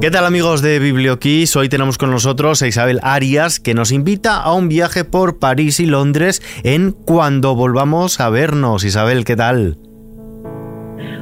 ¿Qué 0.00 0.10
tal 0.10 0.24
amigos 0.24 0.62
de 0.62 0.78
Biblioquiz? 0.78 1.54
Hoy 1.56 1.68
tenemos 1.68 1.98
con 1.98 2.10
nosotros 2.10 2.62
a 2.62 2.66
Isabel 2.66 3.00
Arias 3.02 3.60
que 3.60 3.74
nos 3.74 3.92
invita 3.92 4.42
a 4.42 4.54
un 4.54 4.70
viaje 4.70 5.04
por 5.04 5.38
París 5.38 5.78
y 5.78 5.84
Londres 5.84 6.40
en 6.64 6.92
Cuando 6.92 7.54
volvamos 7.54 8.18
a 8.18 8.30
vernos. 8.30 8.82
Isabel, 8.82 9.26
¿qué 9.26 9.36
tal? 9.36 9.76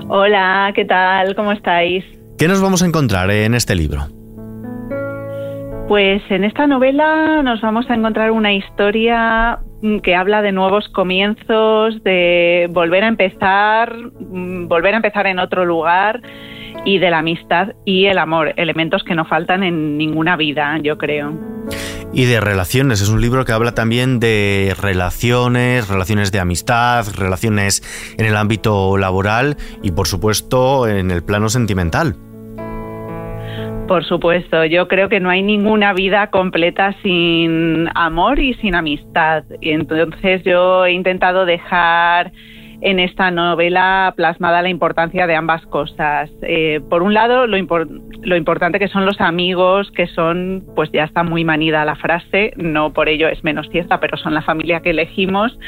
Hola, 0.06 0.70
¿qué 0.76 0.84
tal? 0.84 1.34
¿Cómo 1.34 1.50
estáis? 1.50 2.04
¿Qué 2.38 2.46
nos 2.46 2.62
vamos 2.62 2.84
a 2.84 2.86
encontrar 2.86 3.28
en 3.32 3.54
este 3.54 3.74
libro? 3.74 4.02
Pues 5.88 6.22
en 6.30 6.44
esta 6.44 6.68
novela 6.68 7.42
nos 7.42 7.60
vamos 7.60 7.90
a 7.90 7.96
encontrar 7.96 8.30
una 8.30 8.52
historia 8.52 9.58
mm, 9.82 9.98
que 9.98 10.14
habla 10.14 10.40
de 10.40 10.52
nuevos 10.52 10.88
comienzos, 10.90 12.00
de 12.04 12.68
volver 12.70 13.02
a 13.02 13.08
empezar, 13.08 13.92
mm, 14.20 14.68
volver 14.68 14.94
a 14.94 14.98
empezar 14.98 15.26
en 15.26 15.40
otro 15.40 15.64
lugar 15.64 16.22
y 16.84 16.98
de 16.98 17.10
la 17.10 17.18
amistad 17.18 17.74
y 17.84 18.06
el 18.06 18.18
amor, 18.18 18.54
elementos 18.56 19.04
que 19.04 19.14
no 19.14 19.24
faltan 19.24 19.62
en 19.62 19.98
ninguna 19.98 20.36
vida, 20.36 20.78
yo 20.82 20.98
creo. 20.98 21.32
Y 22.12 22.24
de 22.24 22.40
relaciones, 22.40 23.02
es 23.02 23.10
un 23.10 23.20
libro 23.20 23.44
que 23.44 23.52
habla 23.52 23.74
también 23.74 24.18
de 24.18 24.74
relaciones, 24.80 25.88
relaciones 25.88 26.32
de 26.32 26.40
amistad, 26.40 27.06
relaciones 27.16 27.82
en 28.18 28.24
el 28.24 28.36
ámbito 28.36 28.96
laboral 28.96 29.56
y 29.82 29.90
por 29.90 30.06
supuesto 30.06 30.88
en 30.88 31.10
el 31.10 31.22
plano 31.22 31.48
sentimental. 31.48 32.16
Por 33.86 34.04
supuesto, 34.04 34.66
yo 34.66 34.86
creo 34.86 35.08
que 35.08 35.18
no 35.18 35.30
hay 35.30 35.42
ninguna 35.42 35.94
vida 35.94 36.28
completa 36.28 36.94
sin 37.02 37.88
amor 37.94 38.38
y 38.38 38.52
sin 38.54 38.74
amistad. 38.74 39.44
Y 39.62 39.70
entonces 39.70 40.42
yo 40.44 40.84
he 40.84 40.92
intentado 40.92 41.46
dejar 41.46 42.32
en 42.80 43.00
esta 43.00 43.30
novela 43.30 44.12
plasmada 44.16 44.62
la 44.62 44.68
importancia 44.68 45.26
de 45.26 45.34
ambas 45.34 45.64
cosas. 45.66 46.30
Eh, 46.42 46.80
por 46.88 47.02
un 47.02 47.14
lado, 47.14 47.46
lo, 47.46 47.56
lo, 48.22 48.36
importante 48.36 48.78
que 48.78 48.88
son 48.88 49.04
los 49.04 49.20
amigos, 49.20 49.90
que 49.90 50.06
son, 50.06 50.64
pues 50.76 50.90
ya 50.92 51.04
está 51.04 51.22
muy 51.22 51.44
manida 51.44 51.84
la 51.84 51.96
frase, 51.96 52.52
no 52.56 52.92
por 52.92 53.08
ello 53.08 53.28
es 53.28 53.42
menos 53.42 53.68
cierta, 53.70 54.00
pero 54.00 54.16
son 54.16 54.34
la 54.34 54.42
familia 54.42 54.80
que 54.80 54.90
elegimos 54.90 55.58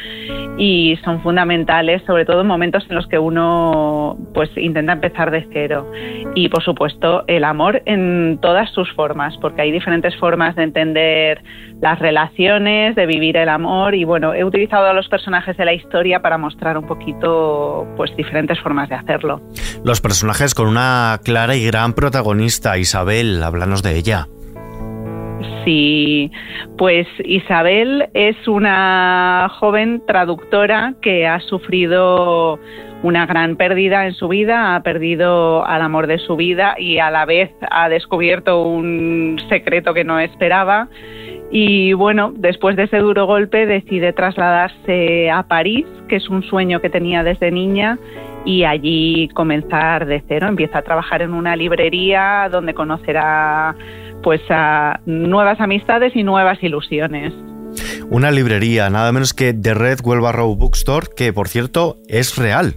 y 0.56 0.98
son 1.04 1.20
fundamentales, 1.22 2.02
sobre 2.06 2.24
todo 2.24 2.42
en 2.42 2.46
momentos 2.46 2.86
en 2.88 2.96
los 2.96 3.06
que 3.08 3.18
uno 3.18 4.16
pues 4.34 4.50
intenta 4.56 4.92
empezar 4.92 5.30
de 5.30 5.46
cero. 5.52 5.90
Y 6.34 6.48
por 6.48 6.62
supuesto, 6.62 7.24
el 7.26 7.44
amor 7.44 7.82
en 7.86 8.38
todas 8.40 8.70
sus 8.70 8.92
formas, 8.92 9.36
porque 9.38 9.62
hay 9.62 9.72
diferentes 9.72 10.16
formas 10.16 10.54
de 10.54 10.62
entender 10.64 11.42
las 11.80 11.98
relaciones, 11.98 12.94
de 12.94 13.06
vivir 13.06 13.36
el 13.36 13.48
amor 13.48 13.94
y 13.94 14.04
bueno, 14.04 14.34
he 14.34 14.44
utilizado 14.44 14.86
a 14.86 14.92
los 14.92 15.08
personajes 15.08 15.56
de 15.56 15.64
la 15.64 15.72
historia 15.72 16.20
para 16.20 16.36
mostrar 16.36 16.76
un 16.76 16.86
poquito 17.00 17.86
pues 17.96 18.14
diferentes 18.16 18.60
formas 18.60 18.88
de 18.88 18.94
hacerlo. 18.94 19.40
Los 19.84 20.00
personajes 20.00 20.54
con 20.54 20.68
una 20.68 21.18
clara 21.24 21.56
y 21.56 21.64
gran 21.66 21.94
protagonista, 21.94 22.78
Isabel, 22.78 23.42
háblanos 23.42 23.82
de 23.82 23.96
ella. 23.96 24.28
Sí, 25.64 26.30
pues 26.76 27.06
Isabel 27.24 28.08
es 28.14 28.36
una 28.46 29.48
joven 29.58 30.02
traductora 30.06 30.94
que 31.00 31.26
ha 31.26 31.40
sufrido 31.40 32.58
una 33.02 33.26
gran 33.26 33.56
pérdida 33.56 34.06
en 34.06 34.14
su 34.14 34.28
vida, 34.28 34.74
ha 34.74 34.82
perdido 34.82 35.64
al 35.64 35.82
amor 35.82 36.06
de 36.06 36.18
su 36.18 36.36
vida 36.36 36.74
y 36.78 36.98
a 36.98 37.10
la 37.10 37.24
vez 37.24 37.50
ha 37.70 37.88
descubierto 37.88 38.62
un 38.62 39.40
secreto 39.48 39.94
que 39.94 40.04
no 40.04 40.18
esperaba 40.20 40.88
y 41.50 41.92
bueno, 41.94 42.32
después 42.36 42.76
de 42.76 42.84
ese 42.84 42.98
duro 42.98 43.26
golpe 43.26 43.66
decide 43.66 44.12
trasladarse 44.12 45.30
a 45.30 45.42
París, 45.42 45.84
que 46.08 46.16
es 46.16 46.28
un 46.28 46.44
sueño 46.44 46.80
que 46.80 46.90
tenía 46.90 47.24
desde 47.24 47.50
niña, 47.50 47.98
y 48.44 48.62
allí 48.64 49.28
comenzar 49.34 50.06
de 50.06 50.22
cero. 50.28 50.46
Empieza 50.48 50.78
a 50.78 50.82
trabajar 50.82 51.22
en 51.22 51.34
una 51.34 51.56
librería 51.56 52.48
donde 52.50 52.72
conocerá 52.72 53.74
pues 54.22 54.40
nuevas 55.06 55.60
amistades 55.60 56.14
y 56.14 56.22
nuevas 56.22 56.62
ilusiones. 56.62 57.32
Una 58.10 58.30
librería, 58.30 58.88
nada 58.88 59.10
menos 59.12 59.34
que 59.34 59.52
The 59.52 59.74
Red 59.74 59.98
Huelva 60.04 60.32
Row 60.32 60.54
Bookstore, 60.54 61.08
que 61.16 61.32
por 61.32 61.48
cierto 61.48 61.96
es 62.08 62.36
real 62.36 62.74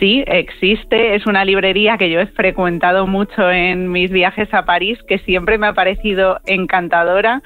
sí, 0.00 0.24
existe. 0.26 1.14
Es 1.14 1.26
una 1.26 1.44
librería 1.44 1.96
que 1.98 2.10
yo 2.10 2.18
he 2.18 2.26
frecuentado 2.26 3.06
mucho 3.06 3.50
en 3.50 3.92
mis 3.92 4.10
viajes 4.10 4.52
a 4.52 4.64
París, 4.64 4.98
que 5.06 5.18
siempre 5.18 5.58
me 5.58 5.68
ha 5.68 5.74
parecido 5.74 6.40
encantadora. 6.46 7.42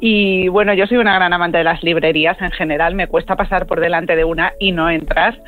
Y 0.00 0.48
bueno, 0.48 0.72
yo 0.74 0.86
soy 0.86 0.98
una 0.98 1.14
gran 1.14 1.32
amante 1.32 1.58
de 1.58 1.64
las 1.64 1.82
librerías 1.82 2.40
en 2.40 2.52
general, 2.52 2.94
me 2.94 3.08
cuesta 3.08 3.36
pasar 3.36 3.66
por 3.66 3.80
delante 3.80 4.14
de 4.16 4.24
una 4.24 4.52
y 4.60 4.72
no 4.72 4.88
entrar. 4.88 5.38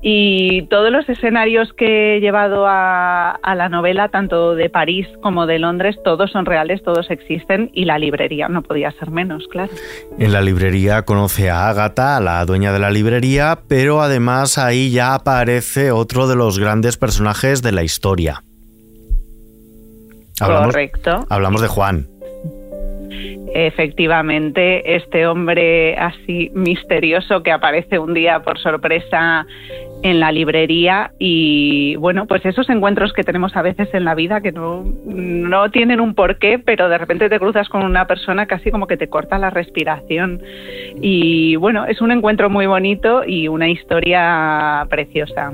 Y 0.00 0.62
todos 0.68 0.92
los 0.92 1.08
escenarios 1.08 1.72
que 1.72 2.16
he 2.16 2.20
llevado 2.20 2.66
a, 2.68 3.38
la 3.42 3.68
novela, 3.68 4.08
tanto 4.08 4.54
de 4.54 4.70
París 4.70 5.08
como 5.22 5.46
de 5.46 5.58
Londres, 5.58 5.96
todos 6.04 6.30
son 6.30 6.46
reales, 6.46 6.82
todos 6.84 7.10
existen 7.10 7.70
y 7.74 7.84
la 7.84 7.98
librería 7.98 8.48
no 8.48 8.62
podía 8.62 8.92
ser 8.92 9.10
menos, 9.10 9.48
claro. 9.50 9.72
En 10.18 10.32
la 10.32 10.40
librería 10.40 11.02
conoce 11.02 11.50
a 11.50 11.68
Ágata, 11.68 12.20
la 12.20 12.44
dueña 12.44 12.72
de 12.72 12.78
la 12.78 12.90
librería, 12.90 13.58
pero 13.66 14.00
además 14.00 14.56
ahí 14.56 14.90
ya 14.90 15.14
aparece 15.14 15.90
otro 15.90 16.28
de 16.28 16.36
los 16.36 16.60
grandes 16.60 16.96
personajes 16.96 17.62
de 17.62 17.72
la 17.72 17.82
historia. 17.82 18.44
Correcto. 20.38 21.26
Hablamos 21.28 21.60
de 21.60 21.68
Juan. 21.68 22.17
Efectivamente, 23.60 24.94
este 24.94 25.26
hombre 25.26 25.96
así 25.96 26.48
misterioso 26.54 27.42
que 27.42 27.50
aparece 27.50 27.98
un 27.98 28.14
día 28.14 28.38
por 28.44 28.56
sorpresa 28.60 29.48
en 30.04 30.20
la 30.20 30.30
librería 30.30 31.10
y 31.18 31.96
bueno, 31.96 32.26
pues 32.26 32.46
esos 32.46 32.70
encuentros 32.70 33.12
que 33.12 33.24
tenemos 33.24 33.56
a 33.56 33.62
veces 33.62 33.88
en 33.94 34.04
la 34.04 34.14
vida 34.14 34.40
que 34.42 34.52
no, 34.52 34.84
no 35.06 35.72
tienen 35.72 36.00
un 36.00 36.14
porqué, 36.14 36.60
pero 36.60 36.88
de 36.88 36.98
repente 36.98 37.28
te 37.28 37.40
cruzas 37.40 37.68
con 37.68 37.82
una 37.82 38.06
persona 38.06 38.46
casi 38.46 38.70
como 38.70 38.86
que 38.86 38.96
te 38.96 39.08
corta 39.08 39.38
la 39.38 39.50
respiración. 39.50 40.40
Y 41.02 41.56
bueno, 41.56 41.84
es 41.84 42.00
un 42.00 42.12
encuentro 42.12 42.48
muy 42.48 42.66
bonito 42.66 43.24
y 43.26 43.48
una 43.48 43.68
historia 43.68 44.86
preciosa. 44.88 45.52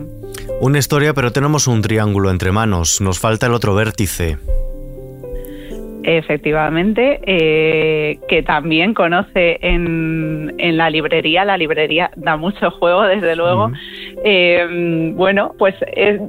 Una 0.60 0.76
historia, 0.76 1.14
pero 1.14 1.32
tenemos 1.32 1.66
un 1.66 1.80
triángulo 1.80 2.30
entre 2.30 2.52
manos, 2.52 3.00
nos 3.00 3.18
falta 3.18 3.46
el 3.46 3.54
otro 3.54 3.74
vértice. 3.74 4.36
Efectivamente, 6.06 7.20
eh, 7.24 8.18
que 8.28 8.42
también 8.42 8.92
conoce 8.92 9.58
en, 9.62 10.54
en, 10.58 10.76
la 10.76 10.90
librería. 10.90 11.44
La 11.44 11.56
librería 11.56 12.10
da 12.16 12.36
mucho 12.36 12.70
juego, 12.70 13.04
desde 13.04 13.34
luego. 13.34 13.72
Eh, 14.22 15.12
bueno, 15.14 15.54
pues 15.58 15.74
es, 15.96 16.20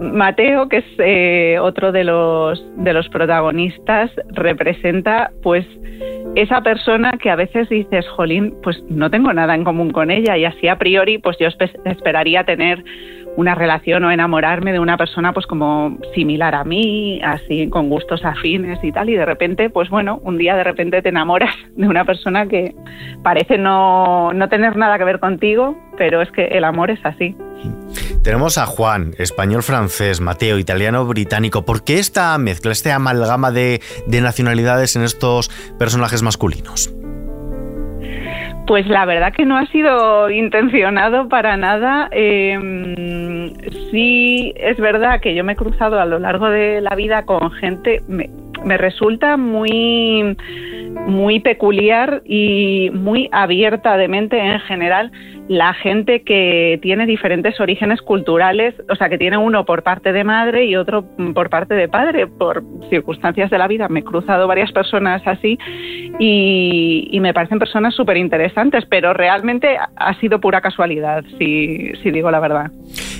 Mateo, 0.00 0.68
que 0.68 0.78
es 0.78 0.84
eh, 0.98 1.58
otro 1.60 1.92
de 1.92 2.04
los, 2.04 2.64
de 2.76 2.92
los 2.92 3.08
protagonistas, 3.10 4.10
representa 4.28 5.30
pues 5.42 5.66
esa 6.34 6.62
persona 6.62 7.12
que 7.20 7.30
a 7.30 7.36
veces 7.36 7.68
dices, 7.68 8.08
jolín, 8.08 8.54
pues 8.62 8.82
no 8.88 9.10
tengo 9.10 9.32
nada 9.32 9.54
en 9.54 9.64
común 9.64 9.90
con 9.90 10.10
ella 10.10 10.36
y 10.36 10.44
así 10.44 10.68
a 10.68 10.78
priori 10.78 11.18
pues 11.18 11.36
yo 11.38 11.48
esperaría 11.84 12.44
tener 12.44 12.82
una 13.36 13.54
relación 13.54 14.04
o 14.04 14.10
enamorarme 14.10 14.72
de 14.72 14.80
una 14.80 14.96
persona 14.96 15.32
pues 15.32 15.46
como 15.46 15.98
similar 16.14 16.54
a 16.54 16.64
mí, 16.64 17.20
así 17.22 17.68
con 17.68 17.88
gustos 17.88 18.24
afines 18.24 18.82
y 18.82 18.92
tal, 18.92 19.08
y 19.08 19.14
de 19.14 19.24
repente, 19.24 19.70
pues 19.70 19.88
bueno, 19.88 20.20
un 20.22 20.38
día 20.38 20.56
de 20.56 20.64
repente 20.64 21.02
te 21.02 21.10
enamoras 21.10 21.54
de 21.76 21.86
una 21.86 22.04
persona 22.04 22.46
que 22.46 22.74
parece 23.22 23.58
no, 23.58 24.32
no 24.32 24.48
tener 24.48 24.76
nada 24.76 24.98
que 24.98 25.04
ver 25.04 25.20
contigo, 25.20 25.76
pero 25.96 26.22
es 26.22 26.30
que 26.32 26.46
el 26.46 26.64
amor 26.64 26.90
es 26.90 27.00
así. 27.04 27.36
Tenemos 28.22 28.58
a 28.58 28.66
Juan, 28.66 29.12
español 29.18 29.62
francés, 29.62 30.20
Mateo, 30.20 30.58
italiano 30.58 31.04
británico. 31.06 31.64
¿Por 31.64 31.84
qué 31.84 31.98
esta 31.98 32.36
mezcla, 32.38 32.72
esta 32.72 32.94
amalgama 32.94 33.50
de, 33.50 33.80
de 34.06 34.20
nacionalidades 34.20 34.96
en 34.96 35.02
estos 35.02 35.48
personajes 35.78 36.22
masculinos? 36.22 36.92
Pues 38.66 38.86
la 38.86 39.04
verdad 39.04 39.32
que 39.32 39.44
no 39.44 39.56
ha 39.56 39.66
sido 39.66 40.30
intencionado 40.30 41.28
para 41.28 41.56
nada. 41.56 42.08
Em, 42.12 43.52
sí, 43.90 44.52
es 44.54 44.76
verdad 44.78 45.20
que 45.20 45.34
yo 45.34 45.42
me 45.42 45.54
he 45.54 45.56
cruzado 45.56 45.98
a 45.98 46.04
lo 46.04 46.18
largo 46.20 46.48
de 46.48 46.80
la 46.80 46.94
vida 46.94 47.24
con 47.24 47.50
gente, 47.50 48.02
me 48.06 48.76
resulta 48.76 49.36
muy, 49.36 50.36
muy 51.06 51.40
peculiar 51.40 52.22
y 52.24 52.90
muy 52.92 53.28
abierta 53.32 53.96
de 53.96 54.08
mente 54.08 54.38
en 54.38 54.60
general 54.60 55.10
la 55.50 55.74
gente 55.74 56.22
que 56.22 56.78
tiene 56.80 57.06
diferentes 57.06 57.58
orígenes 57.58 58.00
culturales, 58.02 58.72
o 58.88 58.94
sea, 58.94 59.08
que 59.08 59.18
tiene 59.18 59.36
uno 59.36 59.64
por 59.64 59.82
parte 59.82 60.12
de 60.12 60.22
madre 60.22 60.66
y 60.66 60.76
otro 60.76 61.04
por 61.34 61.50
parte 61.50 61.74
de 61.74 61.88
padre, 61.88 62.28
por 62.28 62.62
circunstancias 62.88 63.50
de 63.50 63.58
la 63.58 63.66
vida. 63.66 63.88
Me 63.88 63.98
he 63.98 64.04
cruzado 64.04 64.46
varias 64.46 64.70
personas 64.70 65.22
así 65.26 65.58
y, 66.20 67.18
me 67.20 67.34
parecen 67.34 67.58
personas 67.58 67.94
súper 67.96 68.16
interesantes, 68.16 68.86
pero 68.88 69.12
realmente 69.12 69.76
ha 69.96 70.14
sido 70.20 70.40
pura 70.40 70.60
casualidad, 70.60 71.24
si, 71.36 71.92
si 72.00 72.12
digo 72.12 72.30
la 72.30 72.38
verdad. 72.38 72.70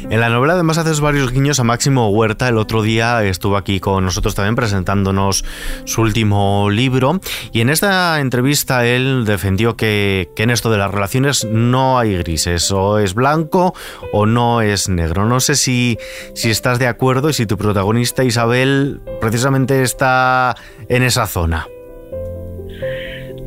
En 0.09 0.21
la 0.21 0.29
novela 0.29 0.55
además 0.55 0.79
haces 0.79 1.01
varios 1.01 1.33
guiños 1.33 1.61
a 1.61 1.65
Máximo 1.65 2.09
Huerta. 2.11 2.49
El 2.49 2.59
otro 2.59 2.83
día 2.83 3.25
estuvo 3.25 3.57
aquí 3.57 3.81
con 3.81 4.05
nosotros 4.05 4.35
también 4.35 4.57
presentándonos 4.57 5.45
su 5.85 6.03
último 6.03 6.71
libro 6.71 7.21
y 7.53 7.61
en 7.61 7.71
esta 7.71 8.21
entrevista 8.21 8.87
él 8.87 9.25
defendió 9.27 9.77
que, 9.77 10.31
que 10.35 10.45
en 10.45 10.51
esto 10.51 10.71
de 10.71 10.79
las 10.79 10.91
relaciones 10.91 11.45
no 11.45 11.99
hay 11.99 12.17
grises, 12.17 12.71
o 12.73 12.99
es 12.99 13.15
blanco 13.15 13.75
o 14.13 14.27
no 14.27 14.63
es 14.63 14.89
negro. 14.89 15.27
No 15.27 15.41
sé 15.41 15.57
si, 15.57 15.99
si 16.35 16.51
estás 16.51 16.79
de 16.79 16.87
acuerdo 16.87 17.31
y 17.31 17.33
si 17.33 17.47
tu 17.47 17.57
protagonista 17.57 18.25
Isabel 18.25 19.01
precisamente 19.21 19.83
está 19.83 20.57
en 20.89 21.03
esa 21.03 21.27
zona. 21.27 21.67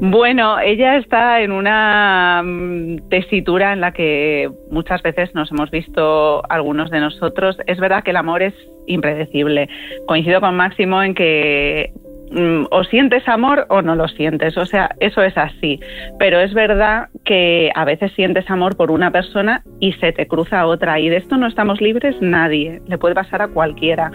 Bueno, 0.05 0.59
ella 0.59 0.97
está 0.97 1.39
en 1.39 1.53
una 1.53 2.41
mm, 2.43 3.07
tesitura 3.07 3.71
en 3.71 3.79
la 3.79 3.93
que 3.93 4.51
muchas 4.69 5.01
veces 5.01 5.33
nos 5.33 5.49
hemos 5.49 5.71
visto 5.71 6.43
algunos 6.49 6.91
de 6.91 6.99
nosotros. 6.99 7.57
Es 7.67 7.79
verdad 7.79 8.03
que 8.03 8.09
el 8.09 8.17
amor 8.17 8.43
es 8.43 8.53
impredecible. 8.85 9.69
Coincido 10.05 10.41
con 10.41 10.57
Máximo 10.57 11.01
en 11.01 11.15
que 11.15 11.93
mm, 12.31 12.65
o 12.69 12.83
sientes 12.83 13.25
amor 13.29 13.65
o 13.69 13.81
no 13.81 13.95
lo 13.95 14.09
sientes. 14.09 14.57
O 14.57 14.65
sea, 14.65 14.93
eso 14.99 15.23
es 15.23 15.37
así. 15.37 15.79
Pero 16.19 16.41
es 16.41 16.53
verdad 16.53 17.07
que 17.23 17.71
a 17.73 17.85
veces 17.85 18.11
sientes 18.11 18.51
amor 18.51 18.75
por 18.75 18.91
una 18.91 19.09
persona 19.09 19.63
y 19.79 19.93
se 19.93 20.11
te 20.11 20.27
cruza 20.27 20.67
otra. 20.67 20.99
Y 20.99 21.07
de 21.07 21.15
esto 21.15 21.37
no 21.37 21.47
estamos 21.47 21.79
libres 21.79 22.17
nadie. 22.19 22.81
Le 22.89 22.97
puede 22.97 23.15
pasar 23.15 23.41
a 23.41 23.47
cualquiera. 23.47 24.11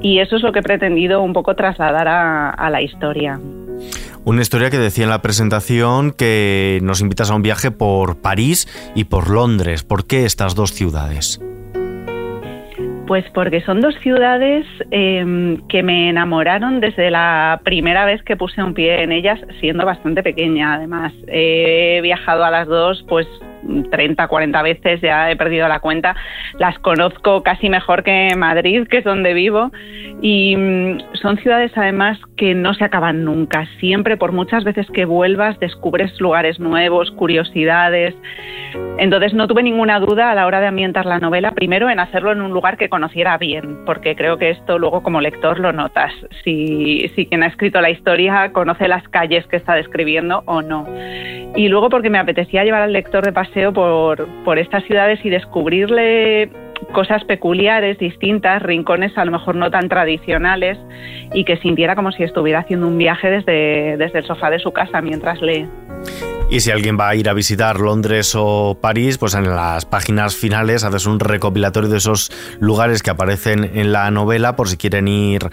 Y 0.00 0.20
eso 0.20 0.36
es 0.36 0.42
lo 0.42 0.52
que 0.52 0.60
he 0.60 0.62
pretendido 0.62 1.20
un 1.20 1.32
poco 1.32 1.56
trasladar 1.56 2.06
a 2.06 2.70
la 2.70 2.80
historia. 2.80 3.40
Una 4.24 4.40
historia 4.40 4.70
que 4.70 4.78
decía 4.78 5.02
en 5.02 5.10
la 5.10 5.20
presentación 5.20 6.12
que 6.12 6.78
nos 6.82 7.00
invitas 7.00 7.32
a 7.32 7.34
un 7.34 7.42
viaje 7.42 7.72
por 7.72 8.22
París 8.22 8.68
y 8.94 9.04
por 9.04 9.28
Londres. 9.28 9.82
¿Por 9.82 10.06
qué 10.06 10.24
estas 10.24 10.54
dos 10.54 10.70
ciudades? 10.70 11.40
Pues 13.08 13.24
porque 13.34 13.60
son 13.62 13.80
dos 13.80 13.96
ciudades 14.00 14.64
em, 14.92 15.66
que 15.66 15.82
me 15.82 16.08
enamoraron 16.08 16.78
desde 16.78 17.10
la 17.10 17.60
primera 17.64 18.04
vez 18.04 18.22
que 18.22 18.36
puse 18.36 18.62
un 18.62 18.74
pie 18.74 19.02
en 19.02 19.10
ellas, 19.10 19.40
siendo 19.58 19.84
bastante 19.84 20.22
pequeña. 20.22 20.74
Además, 20.74 21.12
he 21.26 21.98
viajado 22.00 22.44
a 22.44 22.50
las 22.52 22.68
dos, 22.68 23.04
pues 23.08 23.26
30, 23.90 24.28
40 24.28 24.62
veces, 24.62 25.00
ya 25.00 25.30
he 25.30 25.36
perdido 25.36 25.68
la 25.68 25.80
cuenta. 25.80 26.16
Las 26.58 26.78
conozco 26.78 27.42
casi 27.42 27.68
mejor 27.68 28.02
que 28.02 28.34
Madrid, 28.36 28.86
que 28.88 28.98
es 28.98 29.04
donde 29.04 29.34
vivo. 29.34 29.70
Y 30.20 30.56
mm, 30.56 30.98
son 31.14 31.38
ciudades 31.38 31.72
además 31.76 32.18
que 32.36 32.54
no 32.54 32.74
se 32.74 32.84
acaban 32.84 33.24
nunca. 33.24 33.66
Siempre, 33.80 34.16
por 34.16 34.32
muchas 34.32 34.64
veces 34.64 34.86
que 34.92 35.04
vuelvas, 35.04 35.58
descubres 35.58 36.20
lugares 36.20 36.58
nuevos, 36.60 37.10
curiosidades. 37.12 38.14
Entonces 38.98 39.34
no 39.34 39.48
tuve 39.48 39.62
ninguna 39.62 40.00
duda 40.00 40.30
a 40.30 40.34
la 40.34 40.46
hora 40.46 40.60
de 40.60 40.66
ambientar 40.66 41.06
la 41.06 41.18
novela, 41.18 41.52
primero 41.52 41.90
en 41.90 41.98
hacerlo 41.98 42.32
en 42.32 42.40
un 42.40 42.52
lugar 42.52 42.76
que 42.76 42.88
conociera 42.88 43.36
bien, 43.38 43.84
porque 43.84 44.16
creo 44.16 44.38
que 44.38 44.50
esto 44.50 44.78
luego 44.78 45.02
como 45.02 45.20
lector 45.20 45.58
lo 45.58 45.72
notas, 45.72 46.12
si, 46.44 47.10
quien 47.28 47.42
ha 47.42 47.46
escrito 47.46 47.80
la 47.80 47.90
historia 47.90 48.52
conoce 48.52 48.88
las 48.88 49.06
calles 49.08 49.46
que 49.46 49.56
está 49.56 49.74
describiendo 49.74 50.42
o 50.46 50.62
no. 50.62 50.86
Y 51.54 51.68
luego 51.68 51.90
porque 51.90 52.10
me 52.10 52.18
apetecía 52.18 52.64
llevar 52.64 52.82
al 52.82 52.92
lector 52.92 53.24
de 53.24 53.32
paseo 53.32 53.51
por, 53.74 54.28
por 54.44 54.58
estas 54.58 54.84
ciudades 54.84 55.20
y 55.24 55.30
descubrirle 55.30 56.50
cosas 56.92 57.24
peculiares, 57.24 57.98
distintas, 57.98 58.62
rincones 58.62 59.16
a 59.16 59.24
lo 59.24 59.32
mejor 59.32 59.54
no 59.54 59.70
tan 59.70 59.88
tradicionales 59.88 60.78
y 61.32 61.44
que 61.44 61.56
sintiera 61.58 61.94
como 61.94 62.12
si 62.12 62.22
estuviera 62.22 62.60
haciendo 62.60 62.88
un 62.88 62.98
viaje 62.98 63.30
desde, 63.30 63.96
desde 63.96 64.18
el 64.20 64.26
sofá 64.26 64.50
de 64.50 64.58
su 64.58 64.72
casa 64.72 65.00
mientras 65.00 65.40
lee. 65.40 65.66
Y 66.50 66.60
si 66.60 66.70
alguien 66.70 66.98
va 67.00 67.08
a 67.08 67.14
ir 67.14 67.30
a 67.30 67.32
visitar 67.32 67.80
Londres 67.80 68.34
o 68.36 68.76
París, 68.78 69.16
pues 69.16 69.34
en 69.34 69.48
las 69.48 69.86
páginas 69.86 70.36
finales 70.36 70.84
haces 70.84 71.06
un 71.06 71.18
recopilatorio 71.18 71.88
de 71.88 71.96
esos 71.96 72.30
lugares 72.60 73.02
que 73.02 73.08
aparecen 73.10 73.70
en 73.74 73.90
la 73.90 74.10
novela 74.10 74.54
por 74.54 74.68
si 74.68 74.76
quieren 74.76 75.08
ir 75.08 75.48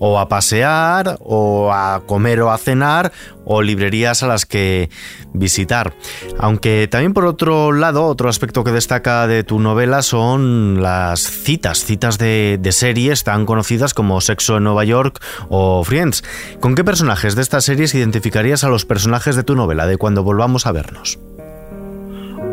o 0.00 0.18
a 0.18 0.28
pasear 0.28 1.18
o 1.20 1.72
a 1.72 2.02
comer 2.06 2.40
o 2.40 2.50
a 2.50 2.58
cenar 2.58 3.12
o 3.44 3.62
librerías 3.62 4.22
a 4.22 4.26
las 4.26 4.46
que 4.46 4.90
visitar. 5.32 5.92
Aunque 6.38 6.88
también 6.90 7.12
por 7.12 7.26
otro 7.26 7.72
lado, 7.72 8.06
otro 8.06 8.28
aspecto 8.28 8.64
que 8.64 8.72
destaca 8.72 9.26
de 9.26 9.44
tu 9.44 9.60
novela 9.60 10.02
son 10.02 10.82
las 10.82 11.20
citas, 11.20 11.84
citas 11.84 12.18
de, 12.18 12.58
series 12.70 13.24
tan 13.24 13.46
conocidas 13.46 13.92
como 13.92 14.20
Sexo 14.20 14.56
en 14.56 14.64
Nueva 14.64 14.84
York 14.84 15.20
o 15.48 15.84
Friends. 15.84 16.24
¿Con 16.60 16.74
qué 16.74 16.82
personajes 16.82 17.34
de 17.34 17.42
estas 17.42 17.64
series 17.64 17.94
identificarías 17.94 18.64
a 18.64 18.68
los 18.68 18.86
personajes 18.86 19.36
de 19.36 19.42
tu 19.42 19.54
novela 19.54 19.86
de 19.86 19.98
cuando 19.98 20.24
volvamos 20.24 20.66
a 20.66 20.72
vernos? 20.72 21.18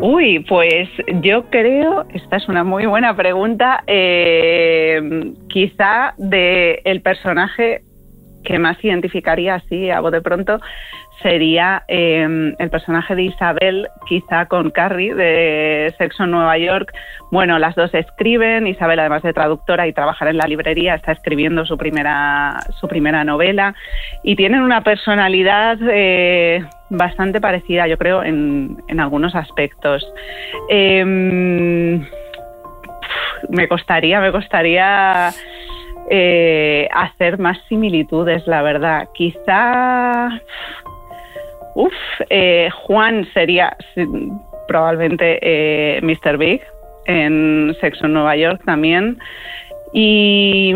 Uy, 0.00 0.44
pues 0.48 0.88
yo 1.22 1.50
creo, 1.50 2.06
esta 2.14 2.36
es 2.36 2.48
una 2.48 2.62
muy 2.62 2.86
buena 2.86 3.16
pregunta, 3.16 3.82
eh, 3.88 5.34
quizá 5.48 6.14
de 6.18 6.80
el 6.84 7.02
personaje 7.02 7.82
que 8.44 8.58
más 8.58 8.82
identificaría 8.82 9.56
así 9.56 9.90
a 9.90 10.00
de 10.00 10.20
pronto 10.20 10.60
sería 11.22 11.82
em, 11.88 12.54
el 12.58 12.70
personaje 12.70 13.14
de 13.14 13.24
Isabel, 13.24 13.88
quizá 14.06 14.46
con 14.46 14.70
Carrie 14.70 15.14
de 15.14 15.92
Sexo 15.98 16.24
en 16.24 16.30
Nueva 16.30 16.56
York. 16.58 16.92
Bueno, 17.30 17.58
las 17.58 17.74
dos 17.74 17.92
escriben, 17.92 18.66
Isabel 18.66 19.00
además 19.00 19.22
de 19.22 19.32
traductora 19.32 19.86
y 19.86 19.92
trabajar 19.92 20.28
en 20.28 20.38
la 20.38 20.46
librería, 20.46 20.94
está 20.94 21.12
escribiendo 21.12 21.66
su 21.66 21.76
primera, 21.76 22.60
su 22.80 22.88
primera 22.88 23.24
novela 23.24 23.74
y 24.22 24.36
tienen 24.36 24.62
una 24.62 24.82
personalidad 24.82 25.78
eh, 25.90 26.64
bastante 26.88 27.40
parecida, 27.40 27.86
yo 27.88 27.98
creo, 27.98 28.22
en, 28.22 28.76
en 28.88 29.00
algunos 29.00 29.34
aspectos. 29.34 30.06
Em, 30.68 32.06
me 33.48 33.68
costaría, 33.68 34.20
me 34.20 34.32
costaría... 34.32 35.32
Eh, 36.10 36.88
hacer 36.92 37.38
más 37.38 37.58
similitudes, 37.68 38.46
la 38.46 38.62
verdad. 38.62 39.08
Quizá 39.14 40.30
Uf, 41.74 41.92
eh, 42.30 42.70
Juan 42.86 43.24
sería 43.32 43.76
probablemente 44.66 45.38
eh, 45.40 46.00
Mr. 46.02 46.36
Big 46.36 46.60
en 47.06 47.72
Sexo 47.80 48.06
en 48.06 48.14
Nueva 48.14 48.36
York 48.36 48.60
también. 48.64 49.18
Y 49.92 50.74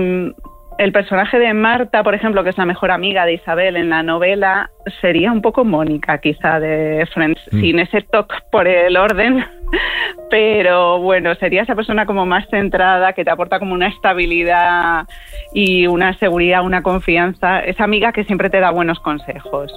el 0.78 0.92
personaje 0.92 1.38
de 1.38 1.52
Marta, 1.54 2.02
por 2.02 2.14
ejemplo, 2.14 2.42
que 2.42 2.50
es 2.50 2.58
la 2.58 2.66
mejor 2.66 2.90
amiga 2.90 3.24
de 3.24 3.34
Isabel 3.34 3.76
en 3.76 3.90
la 3.90 4.02
novela, 4.02 4.70
sería 5.00 5.32
un 5.32 5.42
poco 5.42 5.64
Mónica, 5.64 6.18
quizá, 6.18 6.60
de 6.60 7.06
Friends, 7.12 7.40
mm. 7.50 7.60
sin 7.60 7.78
ese 7.78 8.02
toque 8.02 8.34
por 8.50 8.66
el 8.66 8.96
orden. 8.96 9.44
Pero 10.30 10.98
bueno, 10.98 11.34
sería 11.36 11.62
esa 11.62 11.74
persona 11.74 12.06
como 12.06 12.26
más 12.26 12.48
centrada, 12.50 13.12
que 13.12 13.24
te 13.24 13.30
aporta 13.30 13.58
como 13.58 13.74
una 13.74 13.88
estabilidad 13.88 15.06
y 15.52 15.86
una 15.86 16.18
seguridad, 16.18 16.64
una 16.64 16.82
confianza. 16.82 17.60
Esa 17.60 17.84
amiga 17.84 18.12
que 18.12 18.24
siempre 18.24 18.50
te 18.50 18.60
da 18.60 18.70
buenos 18.70 18.98
consejos. 19.00 19.72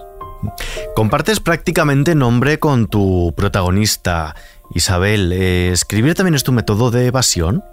Compartes 0.96 1.40
prácticamente 1.40 2.16
nombre 2.16 2.60
con 2.60 2.88
tu 2.88 3.34
protagonista, 3.36 4.36
Isabel. 4.74 5.32
Eh, 5.34 5.72
¿Escribir 5.72 6.16
también 6.16 6.36
es 6.36 6.44
tu 6.44 6.52
método 6.52 6.92
de 6.92 7.08
evasión? 7.08 7.64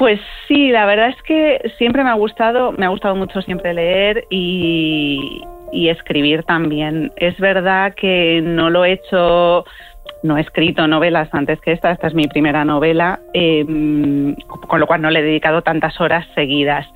Pues 0.00 0.18
sí, 0.48 0.70
la 0.70 0.86
verdad 0.86 1.10
es 1.10 1.22
que 1.24 1.60
siempre 1.76 2.02
me 2.02 2.08
ha 2.08 2.14
gustado, 2.14 2.72
me 2.72 2.86
ha 2.86 2.88
gustado 2.88 3.14
mucho 3.14 3.42
siempre 3.42 3.74
leer 3.74 4.24
y, 4.30 5.42
y 5.72 5.90
escribir 5.90 6.42
también. 6.44 7.12
Es 7.16 7.36
verdad 7.38 7.92
que 7.94 8.40
no 8.42 8.70
lo 8.70 8.86
he 8.86 8.92
hecho 8.92 9.66
no 10.22 10.36
he 10.36 10.40
escrito 10.40 10.86
novelas 10.86 11.28
antes 11.32 11.60
que 11.60 11.72
esta, 11.72 11.92
esta 11.92 12.08
es 12.08 12.14
mi 12.14 12.26
primera 12.26 12.64
novela, 12.64 13.20
em, 13.32 14.34
con 14.68 14.80
lo 14.80 14.86
cual 14.86 15.02
no 15.02 15.10
le 15.10 15.20
he 15.20 15.22
dedicado 15.22 15.62
tantas 15.62 16.00
horas 16.00 16.26
seguidas. 16.34 16.86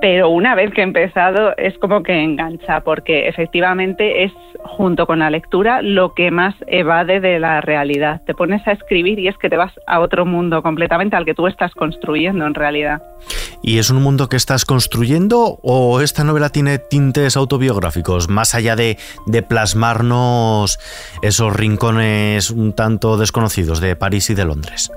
Pero 0.00 0.28
una 0.28 0.54
vez 0.54 0.72
que 0.72 0.82
he 0.82 0.84
empezado 0.84 1.56
es 1.56 1.76
como 1.78 2.02
que 2.02 2.22
engancha, 2.22 2.80
porque 2.80 3.28
efectivamente 3.28 4.24
es 4.24 4.32
junto 4.62 5.06
con 5.06 5.20
la 5.20 5.30
lectura 5.30 5.80
lo 5.82 6.14
que 6.14 6.30
más 6.30 6.54
evade 6.66 7.20
de 7.20 7.38
la 7.38 7.60
realidad. 7.60 8.20
Te 8.26 8.34
pones 8.34 8.66
a 8.66 8.72
escribir 8.72 9.18
y 9.18 9.28
es 9.28 9.38
que 9.38 9.48
te 9.48 9.56
vas 9.56 9.72
a 9.86 10.00
otro 10.00 10.26
mundo 10.26 10.62
completamente 10.62 11.16
al 11.16 11.24
que 11.24 11.34
tú 11.34 11.46
estás 11.46 11.72
construyendo 11.74 12.46
en 12.46 12.54
realidad. 12.54 13.02
¿Y 13.62 13.78
es 13.78 13.90
un 13.90 14.02
mundo 14.02 14.28
que 14.28 14.36
estás 14.36 14.64
construyendo 14.64 15.58
o 15.62 16.00
esta 16.00 16.24
novela 16.24 16.50
tiene 16.50 16.78
tintes 16.78 17.36
autobiográficos, 17.36 18.28
más 18.28 18.54
allá 18.54 18.76
de, 18.76 18.98
de 19.26 19.42
plasmarnos 19.42 20.78
esos 21.22 21.52
rincones 21.54 22.50
un 22.66 22.72
tanto 22.72 23.16
desconocidos 23.16 23.80
de 23.80 23.94
París 23.94 24.28
y 24.30 24.34
de 24.34 24.44
Londres? 24.44 24.90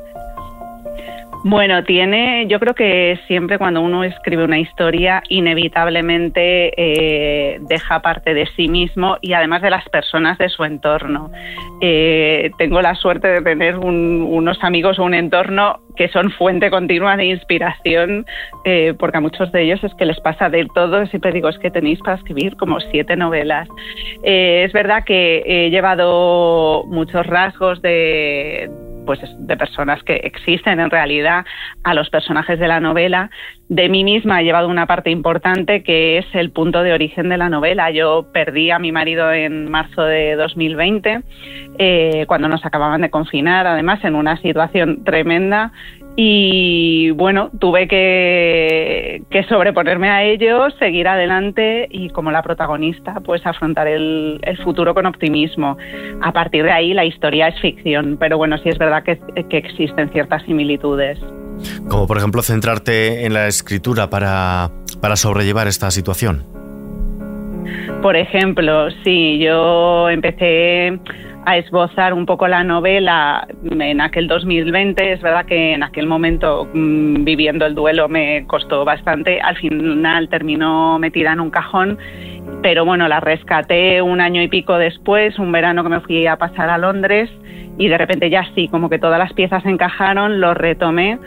Bueno, 1.45 1.85
tiene, 1.85 2.47
yo 2.47 2.59
creo 2.59 2.75
que 2.75 3.17
siempre 3.25 3.57
cuando 3.57 3.79
uno 3.79 4.03
escribe 4.03 4.43
una 4.43 4.59
historia, 4.59 5.23
inevitablemente 5.29 6.73
eh, 6.75 7.59
deja 7.61 8.01
parte 8.01 8.33
de 8.33 8.45
sí 8.57 8.67
mismo 8.67 9.15
y 9.21 9.31
además 9.31 9.61
de 9.61 9.69
las 9.69 9.87
personas 9.87 10.37
de 10.37 10.49
su 10.49 10.65
entorno. 10.65 11.31
Eh, 11.79 12.51
tengo 12.57 12.81
la 12.81 12.93
suerte 12.95 13.29
de 13.29 13.41
tener 13.41 13.77
unos 13.77 14.61
amigos 14.61 14.99
o 14.99 15.05
un 15.05 15.13
entorno 15.13 15.79
que 15.95 16.09
son 16.09 16.29
fuente 16.31 16.69
continua 16.69 17.15
de 17.15 17.27
inspiración, 17.27 18.25
eh, 18.65 18.93
porque 18.99 19.19
a 19.19 19.21
muchos 19.21 19.49
de 19.53 19.61
ellos 19.63 19.81
es 19.85 19.93
que 19.95 20.05
les 20.05 20.19
pasa 20.19 20.49
de 20.49 20.67
todo. 20.75 21.05
Siempre 21.05 21.31
digo, 21.31 21.47
es 21.47 21.57
que 21.59 21.71
tenéis 21.71 21.99
para 21.99 22.17
escribir 22.17 22.57
como 22.57 22.81
siete 22.81 23.15
novelas. 23.15 23.69
es 24.23 24.73
verdad 24.73 25.05
que 25.05 25.43
he 25.45 25.69
llevado 25.69 26.83
muchos 26.87 27.25
rasgos 27.25 27.81
de 27.81 28.69
pues 29.09 29.21
de 29.39 29.57
personas 29.57 30.03
que 30.03 30.17
existen 30.17 30.79
en 30.79 30.91
realidad 30.91 31.43
a 31.83 31.95
los 31.95 32.11
personajes 32.11 32.59
de 32.59 32.67
la 32.67 32.79
novela. 32.79 33.31
De 33.67 33.89
mí 33.89 34.03
misma 34.03 34.39
he 34.39 34.43
llevado 34.43 34.67
una 34.67 34.85
parte 34.85 35.09
importante 35.09 35.81
que 35.81 36.19
es 36.19 36.27
el 36.33 36.51
punto 36.51 36.83
de 36.83 36.93
origen 36.93 37.27
de 37.27 37.37
la 37.37 37.49
novela. 37.49 37.89
Yo 37.89 38.27
perdí 38.31 38.69
a 38.69 38.77
mi 38.77 38.91
marido 38.91 39.33
en 39.33 39.71
marzo 39.71 40.03
de 40.03 40.35
2020, 40.35 41.21
eh, 41.79 42.25
cuando 42.27 42.49
nos 42.49 42.63
acababan 42.63 43.01
de 43.01 43.09
confinar, 43.09 43.65
además 43.65 44.03
en 44.03 44.13
una 44.13 44.37
situación 44.37 45.03
tremenda 45.03 45.71
y 46.21 47.11
bueno, 47.11 47.49
tuve 47.59 47.87
que, 47.87 49.23
sobreponerme 49.47 50.09
a 50.09 50.25
ello, 50.25 50.69
seguir 50.71 51.07
adelante 51.07 51.87
y 51.89 52.09
como 52.09 52.29
la 52.29 52.43
protagonista, 52.43 53.21
pues 53.23 53.45
afrontar 53.45 53.87
el, 53.87 54.41
futuro 54.65 54.93
con 54.93 55.05
optimismo. 55.05 55.77
A 56.21 56.33
partir 56.33 56.65
de 56.65 56.71
ahí 56.71 56.93
la 56.93 57.05
historia 57.05 57.47
es 57.47 57.61
ficción, 57.61 58.17
pero 58.19 58.37
bueno, 58.37 58.57
sí 58.57 58.67
es 58.67 58.77
verdad 58.77 59.01
que, 59.03 59.17
que 59.47 59.57
existen 59.59 60.09
ciertas 60.09 60.43
similitudes. 60.43 61.17
Como 61.87 62.05
por 62.05 62.17
ejemplo 62.17 62.41
centrarte 62.41 63.25
en 63.25 63.33
la 63.33 63.47
escritura 63.47 64.09
para, 64.09 64.71
para 64.99 65.15
sobrellevar 65.15 65.67
esta 65.69 65.89
situación. 65.89 66.43
Por 68.01 68.17
ejemplo, 68.17 68.89
sí, 69.05 69.39
yo 69.39 70.09
empecé 70.09 70.99
a 71.45 71.57
esbozar 71.57 72.13
un 72.13 72.25
poco 72.25 72.47
la 72.47 72.63
novela 72.63 73.47
en 73.71 74.01
aquel 74.01 74.27
2020. 74.27 75.13
Es 75.13 75.21
verdad 75.21 75.45
que 75.45 75.73
en 75.73 75.83
aquel 75.83 76.07
momento, 76.07 76.67
mm, 76.73 77.23
viviendo 77.23 77.65
el 77.65 77.75
duelo, 77.75 78.07
me 78.07 78.45
costó 78.47 78.85
bastante. 78.85 79.39
Al 79.41 79.57
final 79.57 80.29
terminó 80.29 80.99
metida 80.99 81.33
en 81.33 81.39
un 81.39 81.49
cajón, 81.49 81.97
pero 82.61 82.85
bueno, 82.85 83.07
la 83.07 83.19
rescaté 83.19 84.01
un 84.01 84.21
año 84.21 84.41
y 84.41 84.47
pico 84.47 84.77
después, 84.77 85.37
un 85.39 85.51
verano 85.51 85.83
que 85.83 85.89
me 85.89 85.99
fui 86.01 86.27
a 86.27 86.37
pasar 86.37 86.69
a 86.69 86.77
Londres 86.77 87.29
y 87.79 87.87
de 87.87 87.97
repente 87.97 88.29
ya 88.29 88.43
sí, 88.53 88.67
como 88.67 88.89
que 88.89 88.99
todas 88.99 89.17
las 89.17 89.31
piezas 89.31 89.65
encajaron, 89.65 90.41
lo 90.41 90.53
retomé 90.53 91.17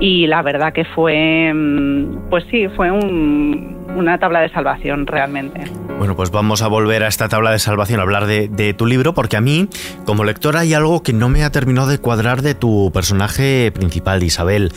y 0.00 0.26
la 0.26 0.42
verdad 0.42 0.72
que 0.72 0.84
fue, 0.84 1.52
mm, 1.54 2.28
pues 2.28 2.44
sí, 2.50 2.66
fue 2.74 2.90
una 2.90 4.18
tabla 4.18 4.40
de 4.40 4.48
salvación 4.48 5.06
realmente. 5.06 5.62
Bueno, 5.98 6.16
pues 6.16 6.32
vamos 6.32 6.62
a 6.62 6.68
volver 6.68 7.04
a 7.04 7.06
esta 7.06 7.28
tabla 7.28 7.52
de 7.52 7.60
salvación, 7.60 8.00
a 8.00 8.02
hablar 8.02 8.26
de, 8.26 8.74
tu 8.76 8.86
libro, 8.86 9.14
porque 9.14 9.36
a 9.36 9.40
mí, 9.40 9.68
como 10.04 10.24
lector, 10.24 10.56
hay 10.56 10.74
algo 10.74 11.04
que 11.04 11.12
no 11.12 11.28
me 11.28 11.44
ha 11.44 11.52
terminado 11.52 11.86
de 11.86 11.98
cuadrar 11.98 12.42
de 12.42 12.56
tu 12.56 12.90
personaje 12.92 13.70
principal, 13.72 14.22
Isabel 14.22 14.72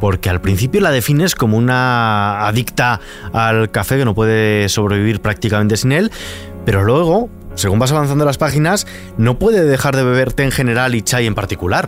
porque 0.00 0.30
al 0.30 0.40
principio 0.40 0.80
la 0.80 0.92
defines 0.92 1.34
como 1.34 1.56
una 1.56 2.46
adicta 2.46 3.00
al 3.32 3.72
café 3.72 3.98
que 3.98 4.04
no 4.04 4.14
puede 4.14 4.68
sobrevivir 4.68 5.20
prácticamente 5.20 5.76
sin 5.76 5.90
él, 5.90 6.12
pero 6.64 6.84
luego, 6.84 7.30
según 7.58 7.78
vas 7.78 7.92
avanzando 7.92 8.24
las 8.24 8.38
páginas, 8.38 8.86
no 9.18 9.38
puede 9.38 9.64
dejar 9.64 9.96
de 9.96 10.04
beber 10.04 10.32
té 10.32 10.44
en 10.44 10.52
general 10.52 10.94
y 10.94 11.02
chai 11.02 11.26
en 11.26 11.34
particular. 11.34 11.86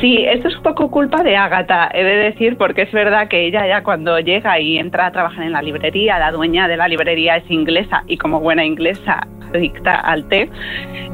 Sí, 0.00 0.24
esto 0.26 0.48
es 0.48 0.56
un 0.56 0.62
poco 0.62 0.90
culpa 0.90 1.22
de 1.22 1.36
Ágata, 1.36 1.90
he 1.92 2.02
de 2.02 2.16
decir, 2.16 2.56
porque 2.56 2.82
es 2.82 2.92
verdad 2.92 3.28
que 3.28 3.46
ella 3.46 3.66
ya 3.66 3.82
cuando 3.82 4.18
llega 4.18 4.58
y 4.58 4.78
entra 4.78 5.06
a 5.06 5.12
trabajar 5.12 5.44
en 5.44 5.52
la 5.52 5.60
librería, 5.60 6.18
la 6.18 6.32
dueña 6.32 6.68
de 6.68 6.78
la 6.78 6.88
librería 6.88 7.36
es 7.36 7.50
inglesa 7.50 8.02
y 8.06 8.16
como 8.16 8.40
buena 8.40 8.64
inglesa 8.64 9.26
adicta 9.52 9.96
al 9.96 10.26
té. 10.28 10.48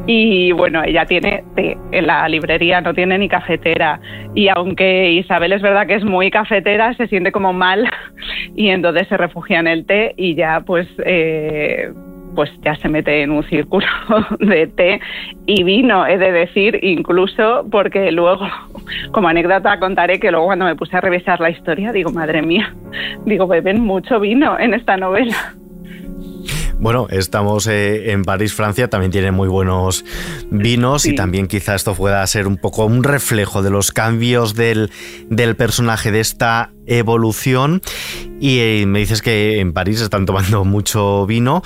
Y 0.07 0.53
bueno, 0.53 0.85
ella 0.85 1.05
tiene 1.05 1.43
té 1.57 1.77
en 1.91 2.07
la 2.07 2.29
librería, 2.29 2.81
no 2.81 2.95
tiene 2.95 3.19
ni 3.19 3.29
cafetera. 3.29 3.99
Y 4.37 4.49
aunque 4.49 5.11
Isabel 5.11 5.53
es 5.53 5.63
verdad 5.63 5.89
que 5.89 5.97
es 5.97 6.05
muy 6.05 6.31
cafetera, 6.31 6.95
se 6.95 7.09
siente 7.09 7.33
como 7.33 7.53
mal 7.53 7.91
y 8.55 8.69
entonces 8.69 9.09
se 9.09 9.17
refugia 9.17 9.59
en 9.59 9.67
el 9.67 9.85
té 9.85 10.15
y 10.17 10.37
ya 10.37 10.61
pues... 10.61 10.87
Eh, 11.05 11.91
pues 12.37 12.51
ya 12.63 12.77
se 12.77 12.89
mete 12.89 13.23
en 13.23 13.33
un 13.33 13.43
círculo 13.45 13.87
de 14.39 14.69
té 14.69 15.01
y 15.47 15.65
vino, 15.65 16.07
he 16.07 16.19
de 16.19 16.31
decir, 16.31 16.79
incluso 16.83 17.67
porque 17.71 18.13
luego, 18.13 18.47
como 19.11 19.29
anécdota, 19.29 19.81
contaré 19.81 20.21
que 20.21 20.31
luego 20.31 20.47
cuando 20.47 20.67
me 20.67 20.77
puse 20.77 20.97
a 20.97 21.01
revisar 21.01 21.41
la 21.41 21.51
historia, 21.51 21.91
digo, 21.91 22.13
madre 22.13 22.43
mía, 22.43 22.73
digo, 23.25 23.47
beben 23.49 23.81
mucho 23.81 24.21
vino 24.21 24.59
en 24.61 24.75
esta 24.75 24.97
novela. 24.97 25.55
Bueno, 26.79 27.07
estamos 27.09 27.67
eh, 27.69 28.13
en 28.13 28.23
París, 28.23 28.53
Francia, 28.53 28.89
también 28.89 29.11
tiene 29.11 29.33
muy 29.33 29.49
buenos 29.49 30.05
vinos 30.51 31.07
y 31.07 31.15
también 31.15 31.49
quizá 31.49 31.75
esto 31.75 31.95
pueda 31.95 32.25
ser 32.27 32.47
un 32.47 32.59
poco 32.59 32.85
un 32.85 33.03
reflejo 33.03 33.63
de 33.63 33.71
los 33.71 33.93
cambios 33.93 34.55
del, 34.55 34.91
del 35.31 35.57
personaje, 35.57 36.13
de 36.13 36.21
esta 36.21 36.73
evolución. 36.87 37.81
Y 38.41 38.59
eh, 38.59 38.85
me 38.87 38.99
dices 38.99 39.23
que 39.23 39.59
en 39.59 39.73
París 39.73 40.03
están 40.03 40.27
tomando 40.27 40.65
mucho 40.65 41.27
vino 41.27 41.63